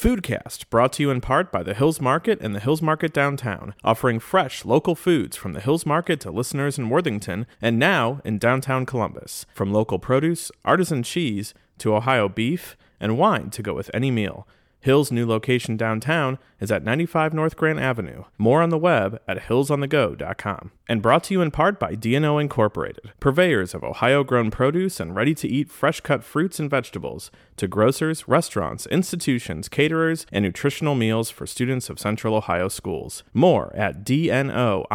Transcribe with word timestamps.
Foodcast, 0.00 0.70
brought 0.70 0.94
to 0.94 1.02
you 1.02 1.10
in 1.10 1.20
part 1.20 1.52
by 1.52 1.62
the 1.62 1.74
Hills 1.74 2.00
Market 2.00 2.40
and 2.40 2.54
the 2.54 2.60
Hills 2.60 2.80
Market 2.80 3.12
Downtown, 3.12 3.74
offering 3.84 4.18
fresh 4.18 4.64
local 4.64 4.94
foods 4.94 5.36
from 5.36 5.52
the 5.52 5.60
Hills 5.60 5.84
Market 5.84 6.20
to 6.20 6.30
listeners 6.30 6.78
in 6.78 6.88
Worthington 6.88 7.46
and 7.60 7.78
now 7.78 8.22
in 8.24 8.38
downtown 8.38 8.86
Columbus. 8.86 9.44
From 9.52 9.74
local 9.74 9.98
produce, 9.98 10.50
artisan 10.64 11.02
cheese, 11.02 11.52
to 11.80 11.94
Ohio 11.94 12.30
beef, 12.30 12.78
and 12.98 13.18
wine 13.18 13.50
to 13.50 13.62
go 13.62 13.74
with 13.74 13.90
any 13.92 14.10
meal. 14.10 14.48
Hill's 14.80 15.12
new 15.12 15.26
location 15.26 15.76
downtown 15.76 16.38
is 16.58 16.72
at 16.72 16.82
95 16.82 17.34
North 17.34 17.54
Grant 17.56 17.78
Avenue. 17.78 18.24
More 18.38 18.62
on 18.62 18.70
the 18.70 18.78
web 18.78 19.20
at 19.28 19.38
hillsonthego.com. 19.44 20.72
And 20.88 21.02
brought 21.02 21.24
to 21.24 21.34
you 21.34 21.42
in 21.42 21.50
part 21.50 21.78
by 21.78 21.94
DNO 21.94 22.40
Incorporated, 22.40 23.12
purveyors 23.20 23.74
of 23.74 23.84
Ohio 23.84 24.24
grown 24.24 24.50
produce 24.50 24.98
and 24.98 25.14
ready 25.14 25.34
to 25.34 25.46
eat 25.48 25.70
fresh 25.70 26.00
cut 26.00 26.24
fruits 26.24 26.58
and 26.58 26.70
vegetables 26.70 27.30
to 27.56 27.68
grocers, 27.68 28.26
restaurants, 28.26 28.86
institutions, 28.86 29.68
caterers, 29.68 30.26
and 30.32 30.44
nutritional 30.44 30.94
meals 30.94 31.30
for 31.30 31.46
students 31.46 31.90
of 31.90 32.00
Central 32.00 32.34
Ohio 32.34 32.68
schools. 32.68 33.22
More 33.34 33.74
at 33.76 34.02
dnoinc.com. 34.04 34.88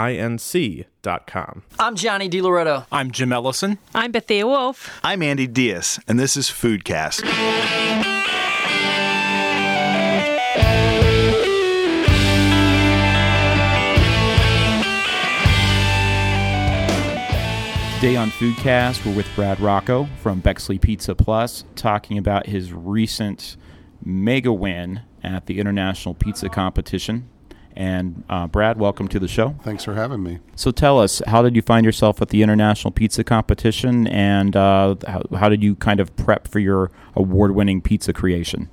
I'm 1.80 1.96
Johnny 1.96 2.30
DiLoretto. 2.30 2.86
I'm 2.92 3.12
Jim 3.12 3.32
Ellison. 3.32 3.78
I'm 3.94 4.12
Bethia 4.12 4.46
Woolf. 4.46 5.00
I'm 5.04 5.22
Andy 5.22 5.46
Diaz, 5.48 6.00
and 6.08 6.20
this 6.20 6.36
is 6.36 6.50
Foodcast. 6.50 7.22
Today 17.96 18.18
on 18.18 18.30
Foodcast, 18.30 19.06
we're 19.06 19.16
with 19.16 19.26
Brad 19.36 19.58
Rocco 19.62 20.10
from 20.22 20.42
Bexley 20.42 20.78
Pizza 20.78 21.16
Plus 21.16 21.64
talking 21.76 22.18
about 22.18 22.46
his 22.46 22.74
recent 22.74 23.56
mega 24.04 24.52
win 24.52 25.02
at 25.24 25.46
the 25.46 25.62
International 25.62 26.14
Pizza 26.14 26.50
Competition. 26.50 27.30
And 27.74 28.26
uh, 28.30 28.48
Brad, 28.48 28.78
welcome 28.78 29.08
to 29.08 29.18
the 29.18 29.30
show. 29.30 29.56
Thanks 29.64 29.86
for 29.86 29.94
having 29.94 30.22
me. 30.22 30.40
So 30.58 30.72
tell 30.72 31.00
us, 31.00 31.22
how 31.26 31.42
did 31.42 31.56
you 31.56 31.62
find 31.62 31.86
yourself 31.86 32.22
at 32.22 32.30
the 32.30 32.44
International 32.44 32.92
Pizza 32.92 33.24
Competition, 33.24 34.08
and 34.08 34.58
uh, 34.58 34.96
how, 35.08 35.24
how 35.34 35.48
did 35.48 35.64
you 35.64 35.76
kind 35.76 36.02
of 36.02 36.14
prep 36.18 36.50
for 36.50 36.60
your 36.60 36.92
award 37.16 37.56
winning 37.56 37.82
pizza 37.82 38.12
creation? 38.12 38.70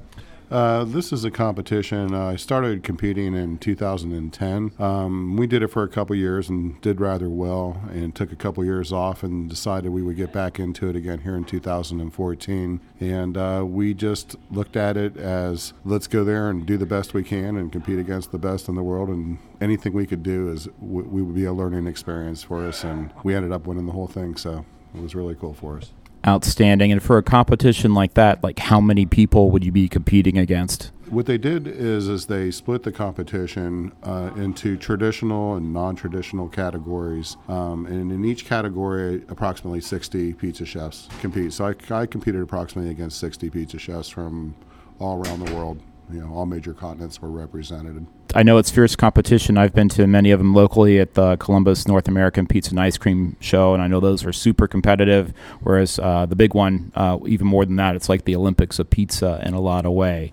Uh, 0.53 0.85
this 0.85 1.15
is 1.15 1.25
a 1.25 1.31
competition. 1.31 2.13
Uh, 2.15 2.27
I 2.27 2.37
started 2.37 2.83
competing 2.83 3.35
in 3.35 3.57
2010. 3.57 4.73
Um, 4.79 5.35
we 5.39 5.47
did 5.47 5.63
it 5.63 5.69
for 5.69 5.83
a 5.83 5.89
couple 5.89 6.15
years 6.15 6.51
and 6.51 6.79
did 6.83 7.01
rather 7.01 7.31
well, 7.31 7.81
and 7.89 8.15
took 8.15 8.33
a 8.33 8.37
couple 8.37 8.63
years 8.63 8.93
off 8.93 9.23
and 9.23 9.49
decided 9.49 9.93
we 9.93 10.03
would 10.03 10.17
get 10.17 10.31
back 10.31 10.61
into 10.61 10.91
it 10.91 10.97
again 10.97 11.21
here 11.21 11.37
in 11.37 11.45
2014. 11.45 12.81
And 13.01 13.37
uh, 13.39 13.65
we 13.67 13.95
just 13.95 14.37
looked 14.51 14.77
at 14.77 14.99
it 14.99 15.17
as 15.17 15.73
let's 15.87 16.07
go 16.07 16.23
there 16.23 16.51
and 16.51 16.67
do 16.67 16.77
the 16.77 16.85
best 16.85 17.15
we 17.15 17.23
can 17.23 17.57
and 17.57 17.73
compete 17.73 17.99
against 17.99 18.31
the 18.31 18.39
best 18.39 18.69
in 18.69 18.75
the 18.75 18.83
world. 18.83 19.09
And 19.09 19.39
anything 19.63 19.95
we 19.95 20.07
could 20.07 20.23
do 20.23 20.53
is 20.53 20.67
w- 20.83 21.09
we 21.09 21.23
would 21.23 21.35
be 21.35 21.47
a 21.47 21.53
learning 21.55 21.87
experience 21.87 22.43
for 22.43 22.67
us. 22.67 22.85
And 22.85 23.11
we 23.25 23.35
ended 23.35 23.53
up 23.53 23.67
winning 23.67 23.87
the 23.87 23.93
whole 23.93 24.07
thing, 24.07 24.37
so 24.37 24.67
it 24.95 25.01
was 25.01 25.15
really 25.15 25.35
cool 25.35 25.55
for 25.55 25.79
us 25.79 25.93
outstanding. 26.27 26.93
And 26.93 27.03
for 27.03 27.19
a 27.19 27.23
competition 27.23 27.95
like 27.95 28.15
that, 28.15 28.43
like 28.43 28.59
how 28.59 28.81
many 28.81 29.07
people 29.07 29.51
would 29.51 29.65
you 29.65 29.73
be 29.73 29.89
competing 29.89 30.39
against? 30.39 30.91
What 31.11 31.27
they 31.27 31.37
did 31.37 31.67
is 31.67 32.09
is 32.09 32.25
they 32.25 32.51
split 32.51 32.85
the 32.85 32.93
competition 32.93 33.93
uh, 34.03 34.31
into 34.35 34.79
traditional 34.79 35.57
and 35.57 35.71
non-traditional 35.71 36.49
categories, 36.49 37.37
um, 37.49 37.85
and 37.85 38.11
in 38.11 38.25
each 38.25 38.47
category, 38.47 39.23
approximately 39.29 39.83
60 39.83 40.33
pizza 40.33 40.65
chefs 40.65 41.09
compete. 41.21 41.53
So 41.53 41.67
I, 41.67 41.75
I 41.95 42.07
competed 42.07 42.41
approximately 42.41 42.91
against 42.91 43.19
60 43.19 43.51
pizza 43.51 43.79
chefs 43.79 44.09
from 44.09 44.55
all 44.99 45.23
around 45.23 45.47
the 45.47 45.55
world 45.55 45.83
you 46.13 46.21
know 46.21 46.33
all 46.33 46.47
major 46.47 46.75
continents 46.75 47.21
were 47.21 47.31
represented. 47.31 48.07
I 48.35 48.43
know 48.43 48.59
it's 48.59 48.71
fierce 48.71 48.97
competition. 48.97 49.59
I've 49.59 49.75
been 49.75 49.89
to 49.91 50.07
many 50.07 50.31
of 50.31 50.39
them 50.39 50.55
locally 50.55 50.99
at 50.99 51.15
the 51.15 51.37
Columbus 51.37 51.87
North 51.87 52.09
American 52.09 52.47
Pizza 52.47 52.71
and 52.71 52.81
Ice 52.81 52.97
Cream 52.97 53.37
Show, 53.41 53.75
and 53.75 53.83
I 53.83 53.89
know 53.89 54.01
those 54.01 54.25
are 54.25 54.33
super 54.33 54.67
competitive. 54.67 55.33
Whereas 55.61 55.99
uh, 55.99 56.27
the 56.27 56.37
big 56.37 56.55
one, 56.55 56.93
uh, 56.95 57.19
even 57.27 57.47
more 57.47 57.65
than 57.65 57.77
that, 57.77 57.97
it's 57.97 58.09
like 58.09 58.25
the 58.25 58.37
Olympics 58.37 58.79
of 58.79 58.91
pizza 58.91 59.43
in 59.45 59.55
a 59.55 59.61
lot 59.61 59.85
of 59.85 59.93
way. 59.93 60.33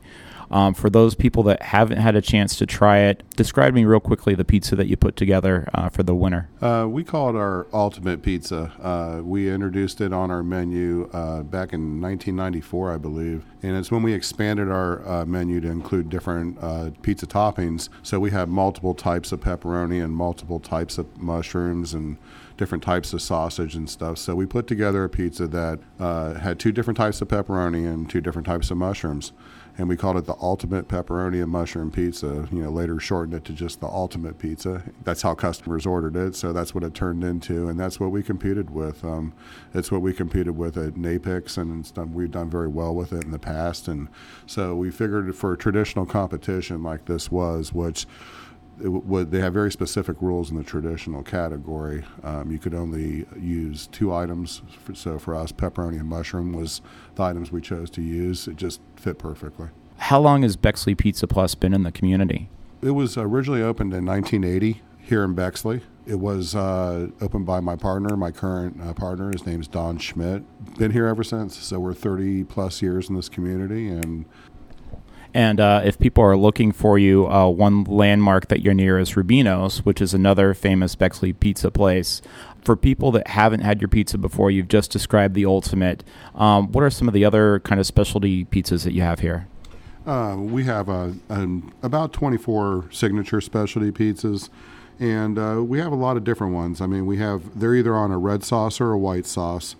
Um, 0.51 0.73
for 0.73 0.89
those 0.89 1.15
people 1.15 1.43
that 1.43 1.61
haven't 1.61 1.97
had 1.97 2.15
a 2.15 2.21
chance 2.21 2.55
to 2.57 2.65
try 2.65 2.99
it, 2.99 3.23
describe 3.35 3.73
me 3.73 3.85
real 3.85 3.99
quickly 3.99 4.35
the 4.35 4.45
pizza 4.45 4.75
that 4.75 4.87
you 4.87 4.97
put 4.97 5.15
together 5.15 5.69
uh, 5.73 5.89
for 5.89 6.03
the 6.03 6.15
winner. 6.15 6.49
Uh, 6.61 6.87
we 6.89 7.03
call 7.03 7.29
it 7.29 7.35
our 7.35 7.67
ultimate 7.73 8.21
pizza. 8.21 8.71
Uh, 8.81 9.21
we 9.23 9.49
introduced 9.49 10.01
it 10.01 10.11
on 10.11 10.31
our 10.31 10.43
menu 10.43 11.09
uh, 11.13 11.43
back 11.43 11.73
in 11.73 12.01
1994, 12.01 12.93
I 12.93 12.97
believe, 12.97 13.45
and 13.61 13.77
it's 13.77 13.91
when 13.91 14.03
we 14.03 14.13
expanded 14.13 14.69
our 14.69 15.07
uh, 15.07 15.25
menu 15.25 15.61
to 15.61 15.69
include 15.69 16.09
different 16.09 16.59
pizza 17.01 17.27
toppings. 17.27 17.89
So 18.03 18.19
we 18.19 18.31
have 18.31 18.49
multiple 18.49 18.93
types 18.93 19.31
of 19.31 19.41
pepperoni 19.41 20.03
and 20.03 20.13
multiple 20.13 20.59
types 20.59 20.97
of 20.97 21.17
mushrooms 21.17 21.93
and 21.93 22.17
different 22.59 22.83
types 22.83 23.13
of 23.13 23.21
sausage 23.21 23.73
and 23.73 23.89
stuff. 23.89 24.17
So 24.17 24.35
we 24.35 24.45
put 24.45 24.67
together 24.67 25.05
a 25.05 25.09
pizza 25.09 25.47
that 25.47 25.79
had 25.97 26.59
two 26.59 26.71
different 26.71 26.97
types 26.97 27.21
of 27.21 27.29
pepperoni 27.29 27.91
and 27.91 28.09
two 28.09 28.21
different 28.21 28.45
types 28.45 28.69
of 28.69 28.77
mushrooms 28.77 29.31
and 29.79 29.87
we 29.87 29.95
called 29.95 30.17
it 30.17 30.25
the 30.25 30.35
ultimate 30.41 30.89
pepperoni 30.89 31.41
and 31.41 31.49
mushroom 31.49 31.89
pizza. 31.89 32.49
You 32.51 32.63
know, 32.63 32.69
later 32.69 32.99
shortened 32.99 33.33
it 33.33 33.45
to 33.45 33.53
just 33.53 33.79
the 33.79 33.87
ultimate 33.87 34.37
pizza. 34.37 34.83
That's 35.05 35.21
how 35.21 35.35
customers 35.35 35.85
ordered 35.85 36.17
it, 36.17 36.35
so 36.35 36.51
that's 36.51 36.75
what 36.75 36.83
it 36.83 36.93
turned 36.93 37.23
into, 37.23 37.69
and 37.69 37.79
that's 37.79 37.97
what 37.97 38.11
we 38.11 38.21
competed 38.21 38.71
with. 38.71 39.05
Um, 39.05 39.33
it's 39.73 39.89
what 39.89 40.01
we 40.01 40.11
competed 40.11 40.57
with 40.57 40.77
at 40.77 40.95
NAPICS, 40.95 41.57
and 41.57 41.93
done, 41.93 42.13
we've 42.13 42.29
done 42.29 42.49
very 42.49 42.67
well 42.67 42.93
with 42.93 43.13
it 43.13 43.23
in 43.23 43.31
the 43.31 43.39
past. 43.39 43.87
And 43.87 44.09
so 44.45 44.75
we 44.75 44.91
figured 44.91 45.33
for 45.33 45.53
a 45.53 45.57
traditional 45.57 46.05
competition 46.05 46.83
like 46.83 47.05
this 47.05 47.31
was, 47.31 47.71
which 47.73 48.05
would, 48.81 49.31
they 49.31 49.39
have 49.39 49.53
very 49.53 49.71
specific 49.71 50.17
rules 50.21 50.49
in 50.49 50.57
the 50.57 50.63
traditional 50.63 51.23
category. 51.23 52.05
Um, 52.23 52.51
you 52.51 52.59
could 52.59 52.73
only 52.73 53.25
use 53.37 53.87
two 53.87 54.13
items. 54.13 54.61
For, 54.83 54.95
so 54.95 55.19
for 55.19 55.35
us, 55.35 55.51
pepperoni 55.51 55.99
and 55.99 56.07
mushroom 56.07 56.53
was 56.53 56.81
the 57.15 57.23
items 57.23 57.51
we 57.51 57.61
chose 57.61 57.89
to 57.91 58.01
use. 58.01 58.47
It 58.47 58.55
just 58.55 58.81
fit 58.95 59.19
perfectly. 59.19 59.67
How 59.97 60.19
long 60.19 60.43
has 60.43 60.55
Bexley 60.55 60.95
Pizza 60.95 61.27
Plus 61.27 61.55
been 61.55 61.73
in 61.73 61.83
the 61.83 61.91
community? 61.91 62.49
It 62.81 62.91
was 62.91 63.17
originally 63.17 63.61
opened 63.61 63.93
in 63.93 64.05
1980 64.05 64.81
here 64.97 65.23
in 65.23 65.33
Bexley. 65.33 65.81
It 66.05 66.19
was 66.19 66.55
uh, 66.55 67.09
opened 67.19 67.45
by 67.45 67.59
my 67.59 67.75
partner, 67.75 68.15
my 68.15 68.31
current 68.31 68.81
uh, 68.81 68.93
partner. 68.93 69.31
His 69.31 69.45
name's 69.45 69.67
Don 69.67 69.97
Schmidt. 69.97 70.43
Been 70.77 70.91
here 70.91 71.05
ever 71.05 71.23
since. 71.23 71.57
So 71.57 71.79
we're 71.79 71.93
30 71.93 72.45
plus 72.45 72.81
years 72.81 73.09
in 73.09 73.15
this 73.15 73.27
community, 73.27 73.89
and 73.89 74.25
and 75.33 75.59
uh, 75.59 75.81
if 75.83 75.99
people 75.99 76.23
are 76.23 76.35
looking 76.35 76.71
for 76.71 76.97
you, 76.97 77.27
uh, 77.27 77.47
one 77.47 77.83
landmark 77.83 78.47
that 78.47 78.61
you're 78.61 78.73
near 78.73 78.97
is 78.97 79.11
Rubino's, 79.11 79.85
which 79.85 80.01
is 80.01 80.13
another 80.13 80.53
famous 80.53 80.95
Bexley 80.95 81.33
pizza 81.33 81.69
place. 81.69 82.21
For 82.63 82.75
people 82.75 83.11
that 83.13 83.27
haven't 83.27 83.61
had 83.61 83.79
your 83.79 83.87
pizza 83.87 84.17
before, 84.17 84.51
you've 84.51 84.67
just 84.67 84.91
described 84.91 85.35
the 85.35 85.45
ultimate. 85.45 86.03
Um, 86.35 86.71
what 86.71 86.83
are 86.83 86.89
some 86.89 87.07
of 87.07 87.13
the 87.13 87.23
other 87.25 87.59
kind 87.59 87.79
of 87.79 87.85
specialty 87.85 88.45
pizzas 88.45 88.83
that 88.83 88.93
you 88.93 89.01
have 89.01 89.19
here? 89.19 89.47
Uh, 90.05 90.35
we 90.37 90.63
have 90.63 90.89
a, 90.89 91.15
a, 91.29 91.47
about 91.83 92.11
24 92.11 92.85
signature 92.91 93.39
specialty 93.39 93.91
pizzas, 93.91 94.49
and 94.99 95.37
uh, 95.37 95.63
we 95.63 95.79
have 95.79 95.91
a 95.91 95.95
lot 95.95 96.17
of 96.17 96.23
different 96.23 96.53
ones. 96.53 96.81
I 96.81 96.87
mean, 96.87 97.05
we 97.05 97.17
have 97.17 97.59
they're 97.59 97.75
either 97.75 97.95
on 97.95 98.11
a 98.11 98.17
red 98.17 98.43
sauce 98.43 98.81
or 98.81 98.91
a 98.91 98.97
white 98.97 99.25
sauce. 99.25 99.75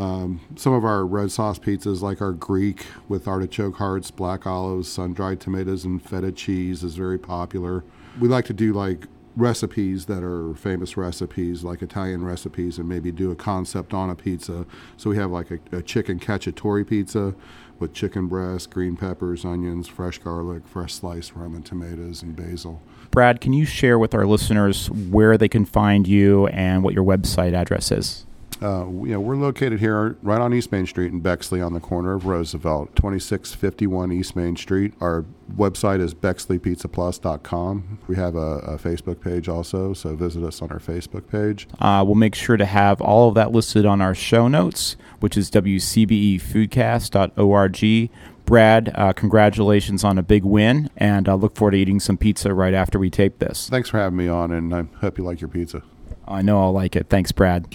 Um, 0.00 0.40
some 0.56 0.72
of 0.72 0.82
our 0.82 1.04
red 1.04 1.30
sauce 1.30 1.58
pizzas, 1.58 2.00
like 2.00 2.22
our 2.22 2.32
Greek 2.32 2.86
with 3.06 3.28
artichoke 3.28 3.76
hearts, 3.76 4.10
black 4.10 4.46
olives, 4.46 4.88
sun 4.88 5.12
dried 5.12 5.40
tomatoes, 5.40 5.84
and 5.84 6.02
feta 6.02 6.32
cheese, 6.32 6.82
is 6.82 6.94
very 6.94 7.18
popular. 7.18 7.84
We 8.18 8.26
like 8.26 8.46
to 8.46 8.54
do 8.54 8.72
like 8.72 9.08
recipes 9.36 10.06
that 10.06 10.22
are 10.22 10.54
famous 10.54 10.96
recipes, 10.96 11.64
like 11.64 11.82
Italian 11.82 12.24
recipes, 12.24 12.78
and 12.78 12.88
maybe 12.88 13.12
do 13.12 13.30
a 13.30 13.36
concept 13.36 13.92
on 13.92 14.08
a 14.08 14.14
pizza. 14.14 14.64
So 14.96 15.10
we 15.10 15.18
have 15.18 15.30
like 15.30 15.50
a, 15.50 15.58
a 15.70 15.82
chicken 15.82 16.18
cacciatore 16.18 16.86
pizza 16.88 17.34
with 17.78 17.92
chicken 17.92 18.26
breast, 18.26 18.70
green 18.70 18.96
peppers, 18.96 19.44
onions, 19.44 19.86
fresh 19.86 20.16
garlic, 20.16 20.66
fresh 20.66 20.94
sliced 20.94 21.34
Roman 21.34 21.62
tomatoes, 21.62 22.22
and 22.22 22.34
basil. 22.34 22.80
Brad, 23.10 23.42
can 23.42 23.52
you 23.52 23.66
share 23.66 23.98
with 23.98 24.14
our 24.14 24.24
listeners 24.24 24.88
where 24.90 25.36
they 25.36 25.48
can 25.48 25.66
find 25.66 26.08
you 26.08 26.46
and 26.46 26.82
what 26.82 26.94
your 26.94 27.04
website 27.04 27.52
address 27.52 27.92
is? 27.92 28.24
Uh, 28.62 28.84
you 28.86 29.12
know, 29.12 29.20
we're 29.20 29.36
located 29.36 29.80
here 29.80 30.16
right 30.22 30.38
on 30.40 30.52
East 30.52 30.70
Main 30.70 30.84
Street 30.86 31.10
in 31.12 31.20
Bexley 31.20 31.62
on 31.62 31.72
the 31.72 31.80
corner 31.80 32.12
of 32.12 32.26
Roosevelt, 32.26 32.94
2651 32.94 34.12
East 34.12 34.36
Main 34.36 34.54
Street. 34.56 34.92
Our 35.00 35.24
website 35.56 36.00
is 36.00 36.12
bexleypizzaplus.com. 36.14 37.98
We 38.06 38.16
have 38.16 38.34
a, 38.34 38.58
a 38.58 38.76
Facebook 38.76 39.22
page 39.22 39.48
also, 39.48 39.94
so 39.94 40.14
visit 40.14 40.44
us 40.44 40.60
on 40.60 40.70
our 40.70 40.78
Facebook 40.78 41.26
page. 41.28 41.68
Uh, 41.78 42.04
we'll 42.06 42.16
make 42.16 42.34
sure 42.34 42.58
to 42.58 42.66
have 42.66 43.00
all 43.00 43.28
of 43.28 43.34
that 43.36 43.50
listed 43.52 43.86
on 43.86 44.02
our 44.02 44.14
show 44.14 44.46
notes, 44.46 44.96
which 45.20 45.38
is 45.38 45.50
wcbefoodcast.org. 45.50 48.10
Brad, 48.44 48.92
uh, 48.96 49.12
congratulations 49.12 50.02
on 50.02 50.18
a 50.18 50.24
big 50.24 50.44
win, 50.44 50.90
and 50.96 51.28
I 51.28 51.34
look 51.34 51.54
forward 51.54 51.70
to 51.70 51.78
eating 51.78 52.00
some 52.00 52.18
pizza 52.18 52.52
right 52.52 52.74
after 52.74 52.98
we 52.98 53.08
tape 53.08 53.38
this. 53.38 53.68
Thanks 53.68 53.88
for 53.88 53.98
having 53.98 54.16
me 54.16 54.26
on, 54.28 54.50
and 54.50 54.74
I 54.74 54.82
hope 55.00 55.18
you 55.18 55.24
like 55.24 55.40
your 55.40 55.48
pizza. 55.48 55.82
I 56.26 56.42
know 56.42 56.60
I'll 56.60 56.72
like 56.72 56.96
it. 56.96 57.08
Thanks, 57.08 57.30
Brad. 57.32 57.72